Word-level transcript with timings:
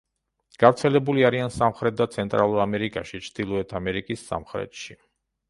გავრცელებული 0.61 1.25
არიან 1.29 1.53
სამხრეთ 1.55 1.99
და 1.99 2.07
ცენტრალურ 2.15 2.63
ამერიკაში, 2.65 3.23
ჩრდილოეთ 3.27 3.77
ამერიკის 3.83 4.27
სამხრეთში. 4.33 5.01